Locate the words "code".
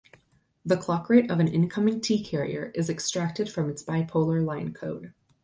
4.73-5.13